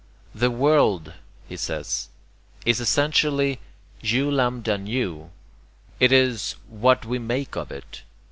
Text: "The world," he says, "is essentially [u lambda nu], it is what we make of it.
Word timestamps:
"The 0.33 0.49
world," 0.49 1.13
he 1.47 1.55
says, 1.55 2.09
"is 2.65 2.79
essentially 2.79 3.59
[u 4.03 4.31
lambda 4.31 4.75
nu], 4.79 5.29
it 5.99 6.11
is 6.11 6.55
what 6.67 7.05
we 7.05 7.19
make 7.19 7.55
of 7.55 7.69
it. 7.71 8.01